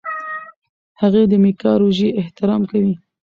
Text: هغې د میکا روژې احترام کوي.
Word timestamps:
هغې 1.01 1.23
د 1.31 1.33
میکا 1.43 1.71
روژې 1.81 2.09
احترام 2.19 2.61
کوي. 2.71 2.93